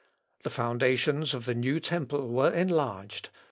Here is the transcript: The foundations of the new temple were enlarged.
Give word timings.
The 0.41 0.49
foundations 0.49 1.35
of 1.35 1.45
the 1.45 1.53
new 1.53 1.79
temple 1.79 2.27
were 2.27 2.51
enlarged. 2.51 3.29